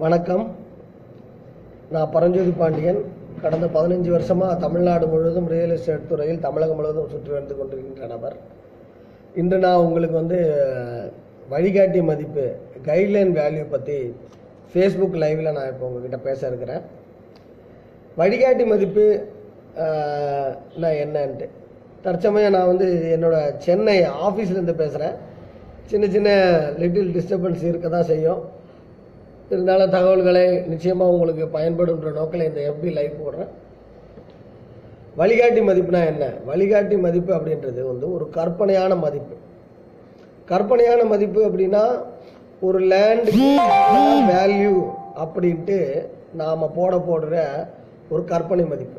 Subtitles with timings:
[0.00, 0.44] வணக்கம்.
[1.94, 3.00] நான் பரஞ்சோதி பாண்டியன்.
[3.42, 8.36] கடந்த பதினஞ்சு வருஷமாக தமிழ்நாடு முழுவதும் ரியல் எஸ்டேட் துறையில் தமிழகம் முழுவதும் சுற்றி வந்து கொண்டிருக்கின்ற நபர்.
[9.40, 10.38] இன்று நான் உங்களுக்கு வந்து
[11.52, 12.44] வழிகாட்டி மதிப்பு
[12.86, 13.98] கைட்லைன் வேல்யூ பற்றி
[14.70, 16.82] ஃபேஸ்புக் லைவில் நான் இப்போ உங்ககிட்ட பேச இருக்கிறேன்.
[18.22, 19.04] வழிகாட்டி மதிப்பு
[20.84, 21.48] நான் என்னன்ட்டு.
[22.06, 22.88] தற்சமயம் நான் வந்து
[23.18, 23.36] என்னோட
[23.66, 23.98] சென்னை
[24.28, 25.16] ஆஃபீஸ்லேருந்து பேசுகிறேன்
[25.92, 26.30] சின்ன சின்ன
[26.80, 28.42] லிட்டில் டிஸ்டர்பன்ஸ் இருக்க தான் செய்யும்.
[29.50, 33.50] இருந்தாலும் தகவல்களை நிச்சயமாக உங்களுக்கு பயன்படுன்ற நோக்கில் இந்த எஃபி லைவ் போடுறேன்.
[35.20, 36.26] வழிகாட்டி மதிப்புனா என்ன?
[36.50, 39.36] வழிகாட்டி மதிப்பு அப்படின்றது வந்து ஒரு கற்பனையான மதிப்பு.
[40.50, 41.82] கற்பனையான மதிப்பு அப்படின்னா
[42.66, 43.48] ஒரு லேண்டுக்கு
[44.32, 44.74] வேல்யூ
[45.22, 45.78] அப்படின்ட்டு
[46.40, 47.36] நாம் போட போடுற
[48.12, 48.98] ஒரு கற்பனை மதிப்பு.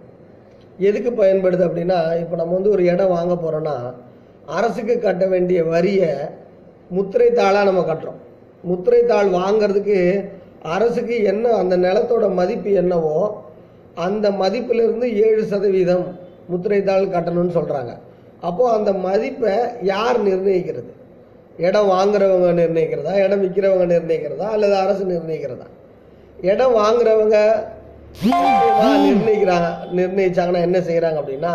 [0.87, 3.75] எதுக்கு பயன்படுது அப்படின்னா இப்போ நம்ம வந்து ஒரு இடம் வாங்க போகிறோன்னா
[4.57, 6.11] அரசுக்கு கட்ட வேண்டிய வரியை
[6.89, 8.21] முத்திரை தாளாக நம்ம கட்டுறோம்.
[8.63, 9.99] முத்திரை தாள் வாங்குறதுக்கு
[10.75, 13.15] அரசுக்கு என்ன அந்த நிலத்தோட மதிப்பு என்னவோ
[13.97, 16.05] அந்த மதிப்பிலிருந்து ஏழு சதவீதம்
[16.49, 17.91] முத்திரை தாள் கட்டணும்னு சொல்கிறாங்க
[18.41, 20.91] அப்போது அந்த மதிப்பை யார் நிர்ணயிக்கிறது?
[21.57, 23.13] இடம் வாங்குறவங்க நிர்ணயிக்கிறதா?
[23.25, 24.47] இடம் விற்கிறவங்க நிர்ணயிக்கிறதா?
[24.51, 25.67] அல்லது அரசு நிர்ணயிக்கிறதா?
[26.51, 27.37] இடம் வாங்குறவங்க
[29.05, 31.53] நிர்ணயிக்கிறாங்க நிர்ணயிச்சாங்கன்னா என்ன செய்கிறாங்க அப்படின்னா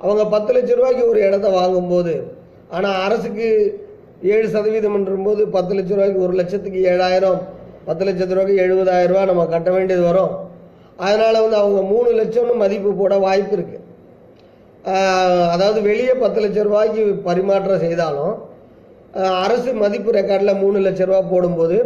[0.00, 2.14] அவங்க பத்து லட்ச ரூபாய்க்கு ஒரு இடத்த வாங்கும்போது
[2.70, 3.48] ஆனால் அரசுக்கு
[4.34, 7.40] ஏழு சதவீதம் போது பத்து லட்ச ரூபாய்க்கு ஒரு லட்சத்துக்கு ஏழாயிரம்
[7.88, 10.32] பத்து லட்சத்து ரூபாய்க்கு எழுபதாயிரம் ரூபாய் நம்ம கட்ட வேண்டியது வரும்.
[11.06, 13.84] அதனால் வந்து அவங்க மூணு லட்சம்னு மதிப்பு போட வாய்ப்பு இருக்குது
[15.54, 18.34] அதாவது வெளியே பத்து லட்ச ரூபாய்க்கு பரிமாற்றம் செய்தாலும்
[19.44, 21.76] அரசு மதிப்பு ரெக்கார்டில் மூணு லட்ச ரூபா போடும்போது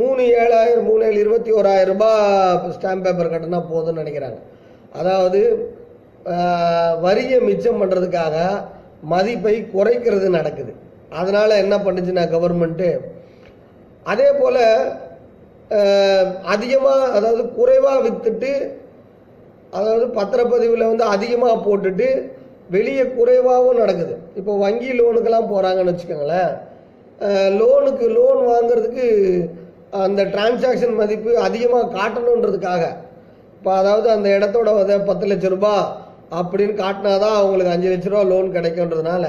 [0.00, 4.38] மூணு ஏழாயிரம் மூணு ஏழு இருபத்தி ஓராயிரம் ரூபாய் ஸ்டாம்ப் பேப்பர் கட்டினா போதும்னு நினைக்கிறாங்க.
[5.00, 5.40] அதாவது
[7.04, 8.36] வரியை மிச்சம் பண்ணுறதுக்காக
[9.12, 10.72] மதிப்பை குறைக்கிறது நடக்குது.
[11.10, 12.88] அதனால் என்ன பண்ணுச்சுன்னா கவர்மெண்ட்டு
[14.06, 14.62] அதே போல்
[16.54, 18.50] அதிகமாக அதாவது குறைவாக விற்றுட்டு
[19.70, 22.08] அதாவது பத்திரப்பதிவில் வந்து அதிகமாக போட்டுட்டு
[22.70, 24.14] வெளியே குறைவாகவும் நடக்குது.
[24.38, 26.52] இப்போ வங்கி லோனுக்கெல்லாம் போகிறாங்கன்னு வச்சுக்கோங்களேன்.
[27.58, 29.06] லோனுக்கு லோன் வாங்குறதுக்கு
[30.06, 32.84] அந்த டிரான்சாக்ஷன் மதிப்பு அதிகமாக காட்டணுன்றதுக்காக
[33.56, 35.74] இப்போ அதாவது அந்த இடத்தோட பத்து லட்ச ரூபா
[36.40, 39.26] அப்படின்னு காட்டினாதான் அவங்களுக்கு அஞ்சு லட்ச ரூபா லோன் கிடைக்குன்றதுனால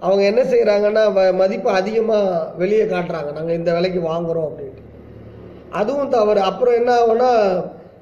[0.00, 3.32] அவங்க என்ன செய்கிறாங்கன்னா மதிப்பு அதிகமாக வெளியே காட்டுறாங்க.
[3.32, 4.82] நாங்கள் இந்த விலைக்கு வாங்குகிறோம் அப்படின்ட்டு.
[5.70, 6.40] அதுவும் தவறு.
[6.40, 7.32] அப்புறம் என்ன ஆகும்னா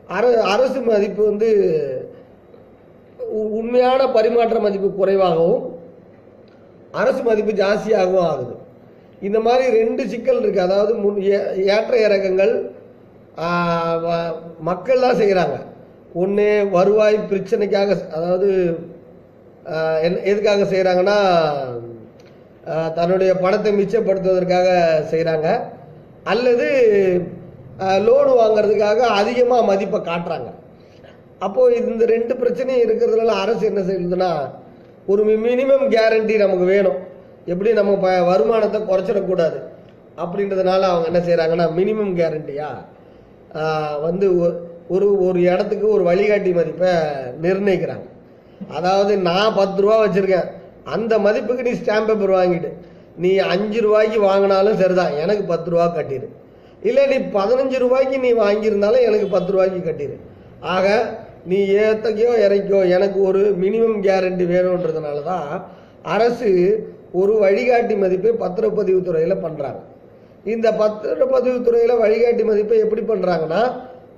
[0.06, 1.48] அர அரசு மதிப்பு வந்து
[3.18, 5.64] உ- உண்மையான பரிமாற்ற மதிப்பு குறைவாகவும்
[6.92, 8.54] அரசு மதிப்பு ஜாஸ்தியாகவும் ஆகுது.
[9.20, 12.54] இந்த மாதிரி ரெண்டு சிக்கல் இருக்குது அதாவது முன் ஏ- ஏற்ற இறக்கங்கள்
[14.60, 15.56] மக்கள் தான் செய்கிறாங்க
[16.14, 18.78] ஒன்று வருவாய் பிரச்சனைக்காக அதாவது
[20.02, 21.16] என் எதுக்காக செய்கிறாங்கன்னா
[22.94, 24.69] தன்னுடைய பணத்தை மிச்சப்படுத்துவதற்காக
[25.10, 25.60] செய்கிறாங்க
[26.25, 26.69] அல்லது
[27.78, 30.50] லோன் வாங்குறதுக்காக அதிகமாக மதிப்பை காட்டுறாங்க.
[31.38, 34.50] அப்போது இந்த ரெண்டு பிரச்சனையும் இருக்கிறதுனால அரசு என்ன செய்யுதுன்னா
[35.06, 36.97] ஒரு மினிமம் கேரண்டி நமக்கு வேணும்.
[37.44, 39.62] எப்படி நம்ம ப வருமானத்தை குறைச்சிடக்கூடாது.
[40.16, 42.66] அப்படின்றதுனால அவங்க என்ன செய்கிறாங்கன்னா மினிமம் கேரண்டியா
[44.00, 46.88] வந்து ஒ- ஒரு ஒரு இடத்துக்கு ஒரு வழிகாட்டி மதிப்பை
[47.43, 48.06] நிர்ணயிக்கிறாங்க.
[48.71, 50.48] அதாவது நான் பத்து ரூபா வச்சுருக்கேன்.
[50.86, 52.70] அந்த மதிப்புக்கு நீ ஸ்டாம்ப் பேப்பர் வாங்கிட்டு
[53.16, 55.14] நீ அஞ்சு ரூபாய்க்கு வாங்கினாலும் சரிதான்.
[55.16, 56.26] எனக்கு பத்து ரூபா கட்டிடு
[56.82, 60.16] இல்லை நீ பதினஞ்சு ரூபாய்க்கு நீ வாங்கியிருந்தாலும் எனக்கு பத்து ரூபாய்க்கு கட்டிடு
[60.74, 60.86] ஆக
[61.44, 65.50] நீ ஏத்தக்கையோ இறக்கியோ எனக்கு ஒரு மினிமம் கேரண்டி வேணுன்றதுனால தான்
[66.14, 66.50] அரசு
[67.12, 69.82] ஒரு வழிகாட்டி மதிப்பை பத்திரப்பதிவு துறையில் பண்ணுறாங்க
[70.47, 73.62] இந்த பத்திரப்பதிவு துறையில் வழிகாட்டி மதிப்பை எப்படி பண்ணுறாங்கன்னா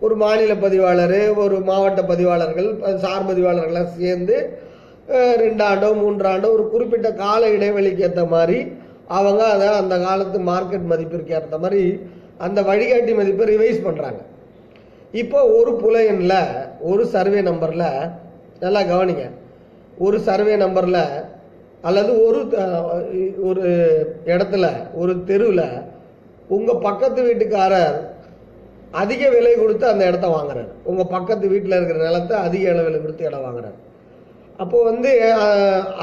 [0.00, 2.68] ஒரு மாநில பதிவாளர் ஒரு மாவட்ட பதிவாளர்கள்
[2.98, 4.36] சார் பதிவாளர்கள்லாம் சேர்ந்து
[5.42, 8.58] ரெண்டாண்டோ மூன்றாண்டோ ஒரு குறிப்பிட்ட கால இடைவெளிக்கு ஏற்ற மாதிரி
[9.18, 11.82] அவங்க அதை அந்த காலத்து மார்க்கெட் மதிப்பிற்கு ஏற்ற மாதிரி
[12.46, 14.20] அந்த வழிகாட்டி மதிப்பை ரிவைஸ் பண்ணுறாங்க
[15.14, 16.40] இப்போ ஒரு புலையனில்
[16.90, 17.88] ஒரு சர்வே நம்பரில்
[18.64, 19.24] நல்லா கவனிங்க.
[20.06, 21.02] ஒரு சர்வே நம்பரில்
[21.88, 22.40] அல்லது ஒரு
[23.48, 23.64] ஒரு
[24.32, 24.66] இடத்துல
[25.00, 25.66] ஒரு தெருவில்
[26.56, 27.98] உங்கள் பக்கத்து வீட்டுக்காரர்
[29.02, 30.70] அதிக விலை கொடுத்து அந்த இடத்த வாங்குறாரு.
[30.90, 33.78] உங்கள் பக்கத்து வீட்டில் இருக்கிற நிலத்தை அதிக விலை கொடுத்து இடம் வாங்குறாரு.
[34.62, 35.10] அப்போ வந்து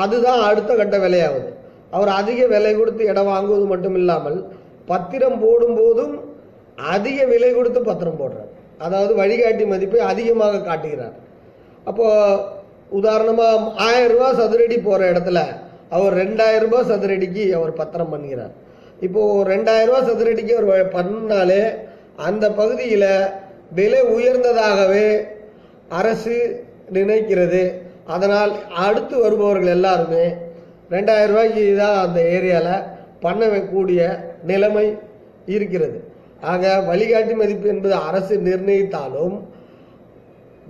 [0.03, 1.49] அதுதான் அடுத்த கட்ட விலையாகுது
[1.95, 4.37] அவர் அதிக விலை கொடுத்து இடம் வாங்குவது மட்டும் இல்லாமல்
[4.91, 6.15] பத்திரம் போடும்போதும்
[6.93, 8.51] அதிக விலை கொடுத்து பத்திரம் போடுறார்.
[8.85, 11.15] அதாவது வழிகாட்டி மதிப்பை அதிகமாக காட்டுகிறார்.
[11.89, 12.07] அப்போ
[12.99, 15.39] உதாரணமாக ஆயிரம் ரூபா சதுரடி போகிற இடத்துல
[15.95, 18.53] அவர் ரெண்டாயிரம் ரூபாய் சதுரடிக்கு அவர் பத்திரம் பண்ணுகிறார்.
[19.05, 21.63] இப்போது ரெண்டாயிரம் ரூபா சதுரடிக்கு அவர் பண்ணாலே
[22.27, 23.09] அந்த பகுதியில்
[23.79, 25.07] விலை உயர்ந்ததாகவே
[25.99, 26.35] அரசு
[26.97, 27.63] நினைக்கிறது.
[28.13, 28.51] அதனால்
[28.85, 30.25] அடுத்து வருபவர்கள் எல்லாருமே
[30.93, 32.85] ரெண்டாயிரம் ரூபாய்க்கு தான் அந்த ஏரியாவில்
[33.25, 34.01] பண்ணக்கூடிய
[34.49, 34.85] நிலைமை
[35.55, 35.97] இருக்கிறது.
[36.51, 39.35] ஆக வழிகாட்டி மதிப்பு என்பது அரசு நிர்ணயித்தாலும்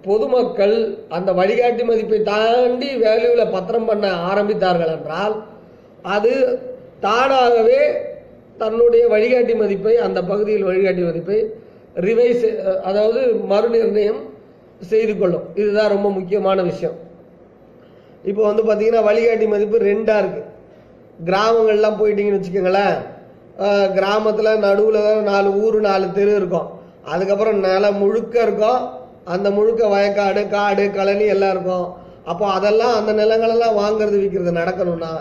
[0.05, 0.75] பொதுமக்கள்
[1.17, 5.35] அந்த வழிகாட்டி மதிப்பை தாண்டி வேல்யூவில் பத்திரம் பண்ண ஆரம்பித்தார்கள் என்றால்
[6.15, 6.33] அது
[7.05, 7.81] தானாகவே
[8.61, 11.39] தன்னுடைய வழிகாட்டி மதிப்பை அந்த பகுதியில் வழிகாட்டி மதிப்பை
[12.07, 12.45] ரிவைஸ்
[12.89, 13.21] அதாவது
[13.51, 14.21] மறுநிர்ணயம்
[14.91, 15.45] செய்து கொள்ளும்.
[15.61, 16.95] இதுதான் ரொம்ப முக்கியமான விஷயம்.
[18.29, 20.51] இப்போ வந்து பார்த்தீங்கன்னா வழிகாட்டி மதிப்பு ரெண்டாக இருக்குது
[21.27, 22.95] கிராமங்கள்லாம் போயிட்டீங்கன்னு வச்சுக்கோங்களேன்.
[23.97, 26.69] கிராமத்தில் நடுவில் நடுவில் நாலு ஊர் நாலு தெரு இருக்கும்.
[27.11, 28.81] அதுக்கப்புறம் நிலம் முழுக்க இருக்கும்.
[29.33, 31.87] அந்த முழுக்க வயக்காடு காடு கழனி எல்லாம் இருக்கும்.
[32.31, 35.13] அப்போ அதெல்லாம் அந்த நிலங்களெல்லாம் வாங்குறது விற்கிறது நடக்கணும்னா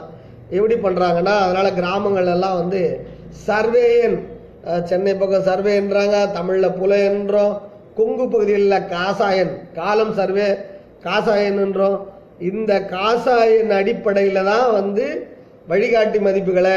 [0.56, 2.82] எப்படி பண்ணுறாங்கன்னா அதனால் கிராமங்கள்லாம் வந்து
[3.46, 4.16] சர்வேயன்
[4.90, 7.54] சென்னை பக்கம் சர்வேன்றாங்க தமிழில் புலையன்றோம்
[7.98, 10.48] கொங்கு பகுதிகளில் காசாயன் காலம் சர்வே
[11.06, 11.98] காசாயன்ன்றோம்
[12.38, 15.26] இந்த காசாயின் அடிப்படையில் தான் வந்து
[15.68, 16.72] வழிகாட்டி மதிப்புகளை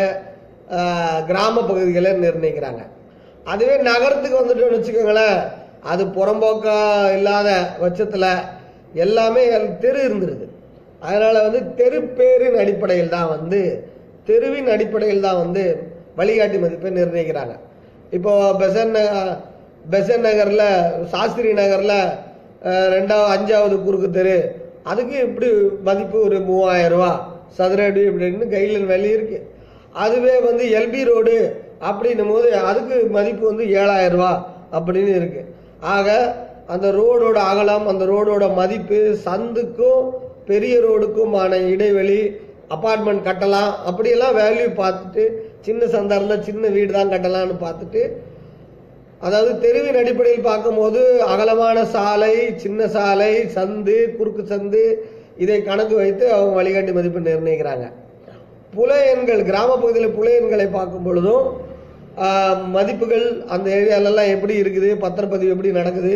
[1.25, 2.87] கிராம பகுதிகளை நிர்ணயிக்கிறாங்க.
[3.43, 5.43] அதுவே நகரத்துக்கு வந்துட்டோம்னு வச்சுக்கோங்களேன்
[5.83, 8.35] அது புறம்போக்கா இல்லாத பட்சத்தில்
[8.93, 9.47] எல்லாமே
[9.79, 10.45] தெரு இருந்துருது.
[10.99, 13.87] அதனால் வந்து தெருப்பேரின் அடிப்படையில் தான் வந்து
[14.25, 17.59] தெருவின் அடிப்படையில் தான் வந்து வழிகாட்டி மதிப்பை நிர்ணயிக்கிறாங்க.
[18.11, 19.37] இப்போது பெசன் நக-
[19.91, 22.09] பெசன் நகரில் சாஸ்திரி நகரில்
[22.65, 25.49] ரெண்டாவது அஞ்சாவது குறுக்கு தெரு அதுக்கு இப்படி
[25.87, 27.11] மதிப்பு ஒரு மூவாயிரம் ரூபா
[27.57, 29.39] சதுர அடி இப்படின்னு கையில் வெளியே இருக்கு.
[30.03, 31.35] அதுவே வந்து எல்பி ரோடு
[31.89, 34.31] அப்படின்னும் போது அதுக்கு மதிப்பு வந்து ஏழாயிரம் ரூபா
[34.77, 35.41] அப்படின்னு இருக்கு.
[35.95, 36.07] ஆக
[36.73, 40.05] அந்த ரோடோட அகலம் அந்த ரோடோட மதிப்பு சந்துக்கும்
[40.49, 42.19] பெரிய ரோடுக்குமான இடைவெளி
[42.75, 45.23] அப்பார்ட்மெண்ட் கட்டலாம் அப்படியெல்லாம் வேல்யூ பார்த்துட்டு
[45.67, 48.01] சின்ன சந்தா இருந்தால் சின்ன வீடு தான் கட்டலாம்னு பார்த்துட்டு
[49.21, 54.83] அதாவது தெருவின் அடிப்படையில் பார்க்கும்போது அகலமான சாலை சின்ன சாலை சந்து குறுக்கு சந்து
[55.37, 57.85] இதை கணக்கு வைத்து அவங்க வழிகாட்டி மதிப்பு நிர்ணயிக்கிறாங்க.
[58.73, 61.45] புல எண்கள் கிராம பகுதியில் புல எண்களை பார்க்கும் பொழுதும்
[62.71, 66.15] மதிப்புகள் அந்த ஏரியாலெல்லாம் எப்படி இருக்குது பத்திரப்பதிவு எப்படி நடக்குது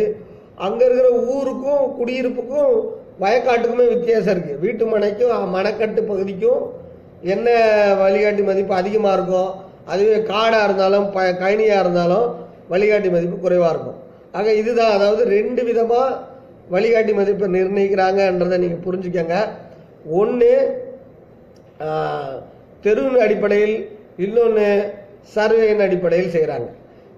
[0.58, 2.72] அங்கே இருக்கிற ஊருக்கும் குடியிருப்புக்கும்
[3.20, 6.62] வயக்காட்டுக்குமே வித்தியாசம் இருக்குது வீட்டு மனைக்கும் மணக்கட்டு பகுதிக்கும்
[7.22, 7.48] என்ன
[8.00, 9.50] வழிகாட்டி மதிப்பு அதிகமாக இருக்கும்
[9.86, 12.26] அதுவே காடாக இருந்தாலும் ப கழனியாக இருந்தாலும்
[12.72, 13.98] வழிகாட்டி மதிப்பு குறைவாக இருக்கும்.
[14.38, 16.18] ஆக இதுதான் அதாவது ரெண்டு விதமாக
[16.74, 19.36] வழிகாட்டி மதிப்பை நிர்ணயிக்கிறாங்கன்றதை நீங்கள் புரிஞ்சுக்கங்க.
[20.20, 20.52] ஒன்று
[22.84, 23.76] தெருவின் அடிப்படையில்
[24.24, 24.66] இன்னொன்று
[25.34, 26.68] சர்வேயின் அடிப்படையில் செய்கிறாங்க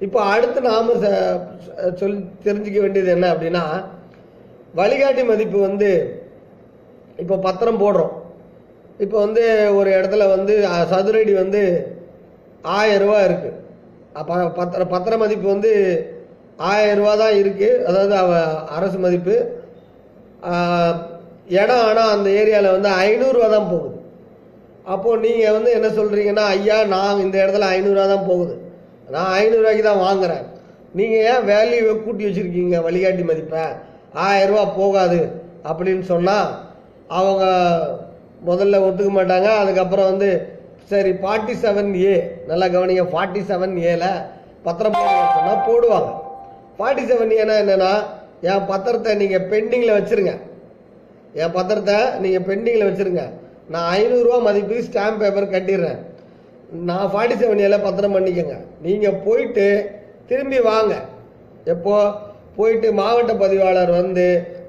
[0.04, 0.90] இப்போ அடுத்து நாம்
[2.00, 2.16] சொல்
[2.46, 3.64] தெரிஞ்சுக்க வேண்டியது என்ன அப்படின்னா
[4.80, 5.90] வழிகாட்டி மதிப்பு வந்து
[7.22, 8.14] இப்போ பத்திரம் போடுறோம்.
[9.04, 9.44] இப்போ வந்து
[9.78, 10.54] ஒரு இடத்துல வந்து
[10.92, 11.62] சதுரடி வந்து
[12.78, 13.60] ஆயிரம் ரூபா இருக்குது
[14.16, 15.72] பத்திர பத்திர மதிப்பு வந்து
[16.70, 18.32] ஆயிரம் ரூபா தான் இருக்குது அதாவது அவ
[18.76, 19.36] அரசு மதிப்பு.
[21.60, 23.96] இடம் ஆனால் அந்த ஏரியாவில் வந்து ஐநூறுரூவா தான் போகுது.
[24.94, 28.54] அப்போது நீங்கள் வந்து என்ன சொல்கிறீங்கன்னா ஐயா நான் இந்த இடத்துல ஐநூறுரூவா தான் போகுது.
[29.14, 30.44] நான் ஐநூறுரூவாய்க்கு தான் வாங்குறேன்.
[30.98, 33.64] நீங்கள் ஏன் வேல்யூவை கூட்டி வச்சிருக்கீங்க வழிகாட்டி மதிப்பை?
[34.26, 35.20] ஆயிரம் போகாது.
[35.70, 36.50] அப்படின்னு சொன்னால்
[37.18, 37.44] அவங்க
[38.48, 39.48] முதல்ல ஒத்துக்க மாட்டாங்க.
[39.62, 40.30] அதுக்கப்புறம் வந்து
[40.84, 44.04] சரி ஃபார்ட்டி செவன் ஏ நல்லா கவனிங்க ஃபார்ட்டி செவன் ஏல
[44.62, 44.96] பத்திரம்
[45.34, 46.10] சொன்னால் போடுவாங்க.
[46.78, 47.92] ஃபார்ட்டி செவன் ஏன்னா என்னன்னா
[48.40, 50.38] என் பத்திரத்தை நீங்க பெண்டிங்ல வச்சிருங்க.
[51.32, 53.30] என் பத்திரத்தை நீங்க பெண்டிங்ல வச்சிருங்க.
[53.68, 55.98] நான் ஐநூறுரூவா மதிப்பு ஸ்டாம்ப் பேப்பர் கட்டிடுறேன்.
[56.72, 58.56] நான் ஃபார்ட்டி செவன் ஏல பத்திரம் பண்ணிக்கோங்க.
[58.82, 59.90] நீங்க போயிட்டு
[60.26, 60.94] திரும்பி வாங்க.
[61.64, 62.12] எப்போ?
[62.56, 64.26] போயிட்டு மாவட்ட பதிவாளர் வந்து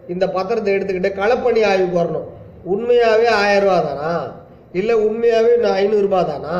[0.08, 2.30] இந்த பத்திரத்தை எடுத்துக்கிட்டு களப்பணி ஆய்வுக்கு வரணும்.
[2.63, 4.44] உண்மையாகவே ஆயிரம் ரூபா தானா?
[4.75, 6.58] இல்லை உண்மையாகவே நான் ஐநூறுரூபா தானா?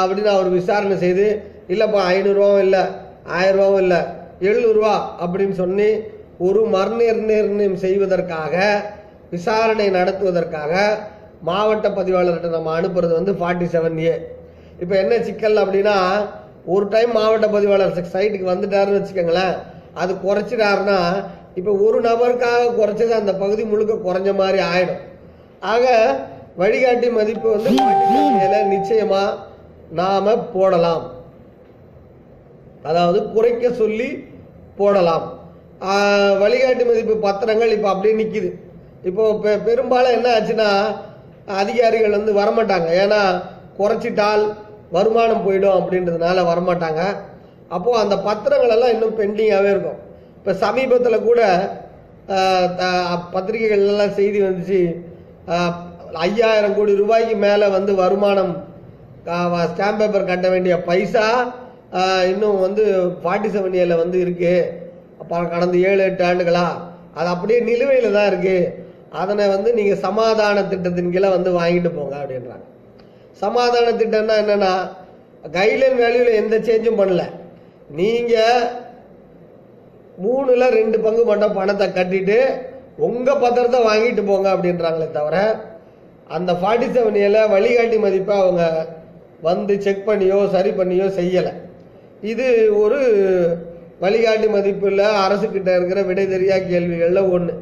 [0.00, 1.26] அப்படின்னு அவர் விசாரணை செய்து
[1.68, 2.82] இல்லைப்பா ஐநூறுரூவாவும் இல்லை
[3.36, 4.00] ஆயிரரூபாவும் இல்லை
[4.40, 5.88] எழுநூறுவா அப்படின்னு சொல்லி
[6.38, 6.60] ஒரு
[7.00, 8.54] நிர்ணயம் செய்வதற்காக
[9.30, 10.72] விசாரணை நடத்துவதற்காக
[11.42, 14.14] மாவட்ட பதிவாளர்கிட்ட நம்ம அனுப்புறது வந்து ஃபார்ட்டி செவன் ஏ
[14.80, 15.96] இப்போ என்ன சிக்கல் அப்படின்னா
[16.66, 19.54] ஒரு டைம் மாவட்ட பதிவாளர் சைட்டுக்கு வந்துட்டாருன்னு வச்சுக்கோங்களேன்
[19.94, 20.98] அது குறைச்சிட்டாருன்னா
[21.54, 25.02] இப்போ ஒரு நபருக்காக குறைச்சது அந்த பகுதி முழுக்க குறைஞ்ச மாதிரி ஆயிடும்.
[25.62, 25.86] ஆக
[26.56, 29.34] வழிகாட்டி மதிப்பு வந்து 47 ஏல நிச்சயமா
[29.90, 31.12] நாம போடலாம்.
[32.82, 34.24] அதாவது குறைக்க சொல்லி
[34.76, 35.38] போடலாம்.
[36.38, 38.52] வழிகாட்டி மதிப்பு பத்திரங்கள் இப்போ அப்படியே நிக்குது.
[39.02, 40.96] இப்போ பெரும்பாலும் என்ன ஆச்சுன்னா
[41.50, 42.88] அதிகாரிகள் வந்து வரமாட்டாங்க.
[43.04, 43.42] ஏன்னா
[43.78, 44.56] குறைச்சிட்டால்
[44.90, 47.16] வருமானம் போயிடும் அப்படின்றதுனால வரமாட்டாங்க.
[47.68, 49.98] அப்போ அந்த பத்திரங்கள் எல்லாம் இன்னும் பெண்டிங்காகவே இருக்கும்.
[50.36, 51.70] இப்போ சமீபத்தில் கூட
[52.28, 54.96] ஆஹ் த- பத்திரிகைகள் எல்லாம் செய்தி வந்துச்சு.
[56.26, 58.52] ஐயாயிரம் கோடி ரூபாய்க்கு மேலே வந்து வருமானம்
[59.72, 61.26] ஸ்டாம்ப் பேப்பர் கட்ட வேண்டிய பைசா
[62.30, 62.84] இன்னும் வந்து
[63.22, 64.70] ஃபார்ட்டி செவன் ஏல வந்து இருக்குது
[65.20, 66.66] அப்ப கடந்த ஏழு எட்டு ஆண்டுகளா?
[67.18, 68.70] அது அப்படியே நிலுவையில் தான் இருக்குது
[69.20, 72.66] அதனை வந்து நீங்கள் சமாதான திட்டத்தின் கீழே வந்து வாங்கிட்டு போங்க அப்படின்றாங்க.
[73.42, 74.72] சமாதான திட்டம்னா என்னென்னா
[75.56, 77.22] கைட்லைன் வேல்யூவில் எந்த சேஞ்சும் பண்ணல.
[77.98, 78.68] நீங்கள்
[80.24, 82.38] மூணுல ரெண்டு பங்கு மட்டும் பணத்தை கட்டிட்டு
[83.08, 85.36] உங்கள் பத்திரத்தை வாங்கிட்டு போங்க அப்படின்றாங்களே தவிர
[86.36, 88.62] அந்த ஃபார்ட்டி செவன் ஏல வழிகாட்டி மதிப்பை அவங்க
[89.48, 91.52] வந்து செக் பண்ணியோ சரி பண்ணியோ செய்யலை.
[92.32, 92.46] இது
[92.82, 92.98] ஒரு
[94.04, 97.54] வழிகாட்டி மதிப்பில் அரசுக்கிட்ட இருக்கிற விடை தெரியா கேள்விகளில் ஒன்று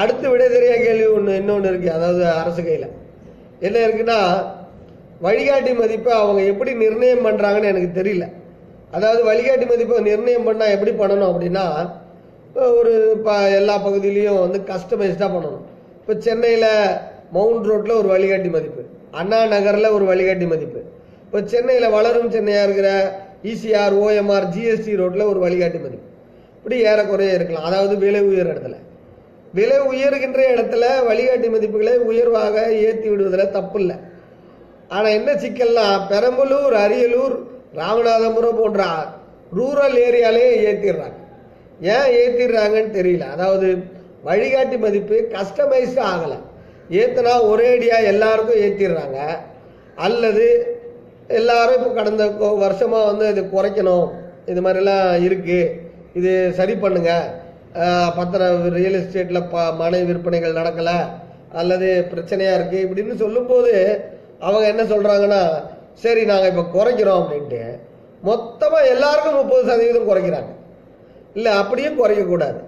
[0.00, 2.88] அடுத்து விடை தெரியா கேள்வி ஒன்று இன்னொன்று இருக்கு அதாவது அரசு கையில்.
[3.66, 4.18] என்ன இருக்குன்னா
[5.26, 8.26] வழிகாட்டி மதிப்பை அவங்க எப்படி நிர்ணயம் பண்ணுறாங்கன்னு எனக்கு தெரியல.
[8.96, 11.64] அதாவது வழிகாட்டி மதிப்பை நிர்ணயம் பண்ணால் எப்படி பண்ணணும் அப்படின்னா
[12.80, 15.64] ஒரு இப்போ எல்லா பகுதியிலையும் வந்து கஸ்டமைஸ்டாக பண்ணணும்.
[16.00, 16.70] இப்போ சென்னையில்
[17.36, 18.82] மவுண்ட் ரோட்டில் ஒரு வழிகாட்டி மதிப்பு.
[19.20, 20.80] அண்ணா நகரில் ஒரு வழிகாட்டி மதிப்பு.
[21.24, 22.90] இப்போ சென்னையில் வளரும் சென்னையாக இருக்கிற
[23.52, 26.06] இசிஆர் ஓஎம்ஆர் ஜிஎஸ்டி ரோட்டில் ஒரு வழிகாட்டி மதிப்பு.
[26.58, 27.66] இப்படி ஏறக்குறைய இருக்கலாம்.
[27.70, 28.76] அதாவது விலை உயர் இடத்துல.
[29.58, 32.56] விலை உயர்கின்ற இடத்துல வழிகாட்டி மதிப்புகளை உயர்வாக
[32.86, 33.96] ஏற்றி விடுவதில் தப்பு இல்லை
[34.94, 37.36] ஆனால் என்ன சிக்கல்னா பெரம்பலூர் அரியலூர்
[37.80, 38.82] ராமநாதபுரம் போன்ற
[39.58, 41.18] ரூரல் ஏரியாலே ஏற்றிடுறாங்க
[41.94, 43.24] ஏன் ஏற்றிடுறாங்கன்னு தெரியல.
[43.34, 43.68] அதாவது
[44.28, 46.38] வழிகாட்டி மதிப்பு கஸ்டமைஸ்டு ஆகலை.
[47.00, 49.18] ஏற்றினா ஒரேடியாக எல்லாருக்கும் ஏற்றிடுறாங்க
[50.06, 50.46] அல்லது
[51.38, 52.24] எல்லாரும் இப்போ கடந்த
[52.64, 54.06] வருஷமாக வந்து இது குறைக்கணும்.
[54.50, 55.72] இது மாதிரிலாம் இருக்குது
[56.18, 57.12] இது சரி பண்ணுங்க.
[58.18, 60.98] பத்திரம் ரியல் எஸ்டேட்டில் ப மனை விற்பனைகள் நடக்கலை.
[61.60, 63.74] அல்லது பிரச்சனையாக இருக்குது இப்படின்னு சொல்லும்போது
[64.46, 65.42] அவங்க என்ன சொல்கிறாங்கன்னா
[66.04, 67.62] சரி நாங்கள் இப்போ குறைக்கிறோம் அப்படின்ட்டு.
[68.28, 70.50] மொத்தமாக எல்லாருக்கும் முப்பது சதவீதம் குறைக்கிறாங்க.
[71.38, 72.60] இல்லை அப்படியும் குறைக்கக்கூடாது.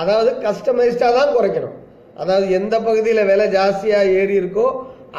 [0.00, 1.76] அதாவது கஸ்டமைஸ்டாக தான் குறைக்கணும்.
[2.20, 4.66] அதாவது எந்த பகுதியில் விலை ஜாஸ்தியாக ஏறி இருக்கோ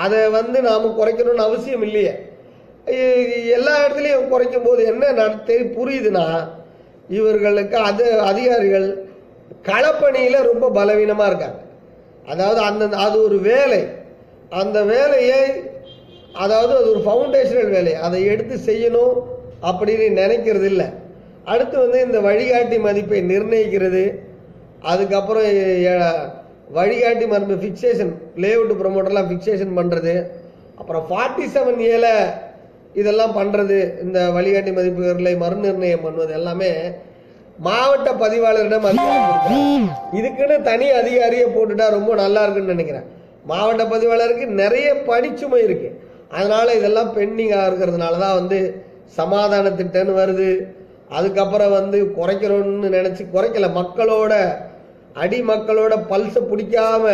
[0.04, 2.13] அதை வந்து நாம் குறைக்கணும்னு அவசியம் இல்லையே.
[3.58, 6.25] எல்லா இடத்துலையும் குறைக்கும் போது என்ன நடத்தை புரியுதுன்னா
[7.18, 8.88] இவர்களுக்கு அது அதிகாரிகள்
[9.70, 11.60] களப்பணியில் ரொம்ப பலவீனமாக இருக்காங்க.
[12.32, 13.82] அதாவது அந்த அது ஒரு வேலை.
[14.62, 15.42] அந்த வேலையை
[16.44, 17.94] அதாவது அது ஒரு ஃபவுண்டேஷனல் வேலை.
[18.06, 19.16] அதை எடுத்து செய்யணும்
[19.70, 20.88] அப்படின்னு நினைக்கிறது இல்லை
[21.54, 24.04] அடுத்து வந்து இந்த வழிகாட்டி மதிப்பை நிர்ணயிக்கிறது.
[24.92, 25.48] அதுக்கப்புறம்
[26.75, 28.12] வழிகாட்டி மரபு ஃபிக்சேஷன்
[28.43, 30.13] லேஅவுட் ப்ரொமோட்டர்லாம் ஃபிக்சேஷன் பண்ணுறது
[30.79, 32.07] அப்புறம் ஃபார்ட்டி செவன் ஏல
[33.01, 36.71] இதெல்லாம் பண்ணுறது இந்த வழிகாட்டி மதிப்புகளை மறுநிர்ணயம் பண்ணுவது எல்லாமே
[37.67, 39.86] மாவட்ட பதிவாளரிடம் அதிகாரம்
[40.17, 43.07] இதுக்குன்னு தனி அதிகாரியை போட்டுட்டா ரொம்ப நல்லா இருக்குன்னு நினைக்கிறேன்.
[43.51, 45.89] மாவட்ட பதிவாளருக்கு நிறைய பணிச்சுமை இருக்கு.
[46.38, 48.59] அதனால இதெல்லாம் பெண்டிங்காக இருக்கிறதுனால தான் வந்து
[49.19, 50.50] சமாதான திட்டம்னு வருது.
[51.17, 53.69] அதுக்கப்புறம் வந்து குறைக்கிறோன்னு நினச்சி குறைக்கல.
[53.79, 54.33] மக்களோட
[55.24, 57.05] அடி மக்களோட பல்ஸை பிடிக்காம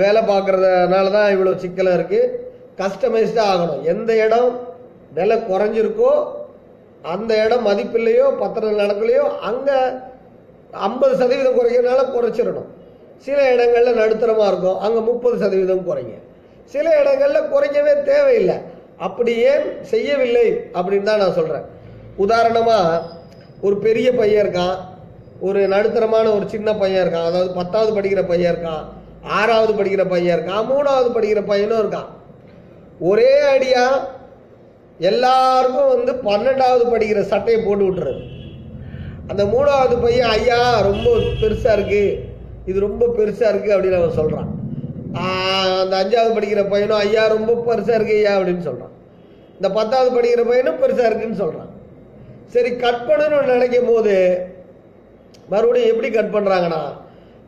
[0.00, 2.30] வேலை பார்க்கறதுனால தான் இவ்வளோ சிக்கலாக இருக்குது
[2.80, 3.82] கஸ்டமைஸ்டாக ஆகணும்.
[3.92, 4.50] எந்த இடம்
[5.16, 6.12] விலை குறைஞ்சிருக்கோ
[7.14, 9.78] அந்த இடம் மதிப்பில்லையோ பத்திரம் நடக்கலையோ அங்கே
[10.88, 12.70] ஐம்பது சதவீதம் குறைக்கிறதுனால குறைச்சிடணும்.
[13.26, 14.78] சில இடங்களில் நடுத்தரமாக இருக்கும்.
[14.84, 16.14] அங்கே முப்பது சதவீதம் குறைங்க.
[16.72, 18.56] சில இடங்களில் குறைக்கவே தேவையில்லை.
[19.06, 20.46] அப்படி ஏன் செய்யவில்லை
[20.78, 21.68] அப்படின்னு தான் நான் சொல்கிறேன்
[22.24, 23.02] உதாரணமாக
[23.66, 24.76] ஒரு பெரிய பையன் இருக்கான்.
[25.46, 27.28] ஒரு நடுத்தரமான ஒரு சின்ன பையன் இருக்கான்.
[27.30, 28.84] அதாவது பத்தாவது படிக்கிற பையன் இருக்கான்.
[29.38, 30.68] ஆறாவது படிக்கிற பையன் இருக்கான்.
[30.72, 32.10] மூணாவது படிக்கிற பையனும் இருக்கான்.
[33.10, 33.86] ஒரே அடியா
[35.10, 38.22] எல்லாருக்கும் வந்து பன்னெண்டாவது படிக்கிற சட்டையை போட்டு விட்டுறது.
[39.30, 40.58] அந்த மூணாவது பையன் ஐயா
[40.88, 41.08] ரொம்ப
[41.42, 42.18] பெருசாக இருக்குது
[42.70, 44.50] இது ரொம்ப பெருசாக இருக்குது அப்படின்னு அவன் சொல்கிறான்
[45.82, 48.92] அந்த அஞ்சாவது படிக்கிற பையனும் ஐயா ரொம்ப பெருசாக இருக்கு ஐயா அப்படின்னு சொல்கிறான்
[49.56, 51.70] இந்த பத்தாவது படிக்கிற பையனும் பெருசாக இருக்குன்னு சொல்கிறான்
[52.54, 54.14] சரி கட் பண்ணணும்னு நினைக்கும் போது
[55.52, 56.82] மறுபடியும் எப்படி கட் பண்ணுறாங்கன்னா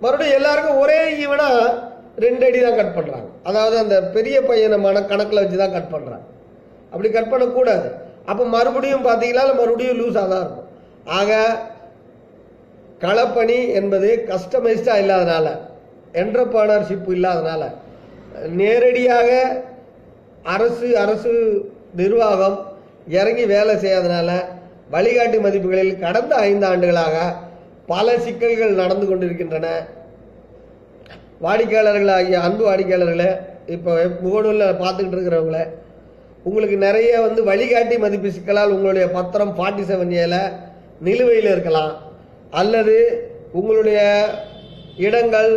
[0.02, 1.60] மறுபடியும் எல்லாருக்கும் ஒரே ஈவனாக
[2.24, 6.26] ரெண்டு அடி தான் கட் பண்ணுறாங்க அதாவது அந்த பெரிய பையனை மன கணக்கில் வச்சு தான் கட் பண்ணுறாங்க
[6.92, 7.88] அப்படி கட் பண்ணக்கூடாது.
[8.30, 10.68] அப்போ மறுபடியும் பார்த்தீங்கன்னா மறுபடியும் லூஸாக தான் இருக்கும்.
[11.18, 11.32] ஆக
[13.04, 15.46] களப்பணி என்பது கஸ்டமைஸ்டாக இல்லாதனால
[16.22, 17.62] என்டர்பிரனர்ஷிப் இல்லாதனால
[18.60, 19.30] நேரடியாக
[20.54, 21.34] அரசு அரசு
[22.00, 22.58] நிர்வாகம்
[23.18, 24.30] இறங்கி வேலை செய்யாதனால
[24.90, 27.16] வழிகாட்டி மதிப்புகளில் கடந்த ஐந்து ஆண்டுகளாக
[27.90, 29.66] பல சிக்கல்கள் நடந்து கொண்டிருக்கின்றன.
[31.44, 33.30] வாடிக்கையாளர்களாகிய அன்பு வாடிக்கையாளர்களே
[33.74, 33.92] இப்போ
[34.24, 35.60] முகநூலில் பார்த்துக்கிட்டு இருக்கிறவங்கள
[36.48, 40.36] உங்களுக்கு நிறைய வந்து வழிகாட்டி மதிப்பு சிக்கலால் உங்களுடைய பத்திரம் ஃபார்ட்டி செவன் ஏல
[41.06, 41.94] நிலுவையில் இருக்கலாம்.
[42.60, 42.96] அல்லது
[43.58, 44.00] உங்களுடைய
[45.06, 45.50] இடங்கள்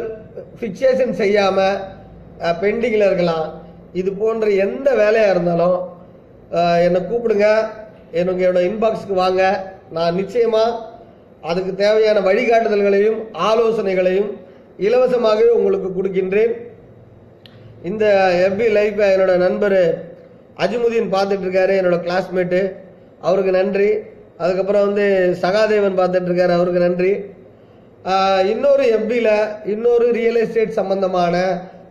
[0.59, 1.79] ஃபிக்சேஷன் செய்யாமல்
[2.63, 3.47] பெண்டிங்கில் இருக்கலாம்.
[4.01, 5.79] இது போன்ற எந்த வேலையாக இருந்தாலும்
[6.85, 7.47] என்னை கூப்பிடுங்க.
[8.19, 9.43] என்னோட இன்பாக்ஸுக்கு வாங்க.
[9.97, 10.77] நான் நிச்சயமாக
[11.41, 13.19] அதுக்கு தேவையான வழிகாட்டுதல்களையும்
[13.49, 14.29] ஆலோசனைகளையும்
[14.87, 16.53] இலவசமாகவே உங்களுக்கு கொடுக்கின்றேன்.
[17.83, 18.05] இந்த
[18.47, 19.79] எஃபி லைஃப் என்னோட நண்பர்
[20.63, 22.61] அஜிமுதீன் பார்த்துட்ருக்காரு என்னோடய என்னோட கிளாஸ்மேட்டு
[23.21, 23.89] அவருக்கு நன்றி.
[24.37, 25.05] அதுக்கப்புறம் வந்து
[25.41, 27.11] சகாதேவன் பார்த்துட்ருக்காரு அவருக்கு நன்றி.
[28.51, 29.33] இன்னொரு எஃபியில்
[29.65, 31.35] இன்னொரு ரியல் எஸ்டேட் சம்பந்தமான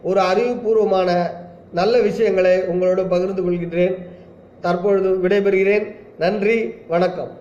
[0.02, 1.10] ஒரு அறிவுபூர்வமான
[1.72, 3.96] நல்ல விஷயங்களை உங்களோடு பகிர்ந்து கொள்கின்றேன்.
[4.60, 5.86] தற்பொழுது விடைபெறுகிறேன்.
[6.18, 7.32] நன்றி வணக்கம்.